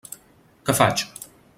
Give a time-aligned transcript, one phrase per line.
[0.69, 1.05] Què faig?